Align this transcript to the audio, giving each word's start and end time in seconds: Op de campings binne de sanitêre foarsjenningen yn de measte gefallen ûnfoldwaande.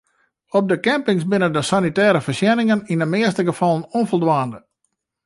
Op 0.59 0.67
de 0.71 0.77
campings 0.87 1.25
binne 1.33 1.49
de 1.57 1.63
sanitêre 1.69 2.21
foarsjenningen 2.29 2.81
yn 2.93 3.01
de 3.03 3.07
measte 3.13 3.43
gefallen 3.49 3.87
ûnfoldwaande. 3.99 4.59